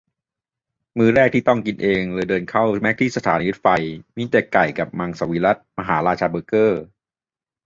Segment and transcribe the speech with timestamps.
[0.97, 3.67] มื้อแรกที่ต้องกินเองเลยเดินเข้าแมคที่สถานีรถไฟ
[4.17, 6.81] มีแต่ไก่ กับมังสวิรัติ มหาราชาเบอร์เกอร์